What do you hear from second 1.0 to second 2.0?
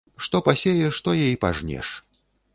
тое і пажнеш.